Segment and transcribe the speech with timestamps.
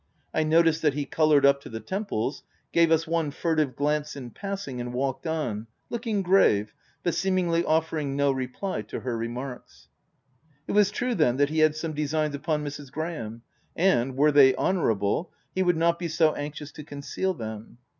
[0.33, 2.41] I noticed that he coloured up to the temples,
[2.73, 5.43] gave us one furtive glance in passing, and OF WILDFELL HALL.
[5.91, 9.89] 173 walked on, looking grave, but seemingly offer ing no reply to her remarks.
[10.67, 12.91] It was true, then, that he had some designs upon Mrs.
[12.91, 13.43] Graham;
[13.75, 17.77] and, were they honour able, he would not be so anxious to conceal them.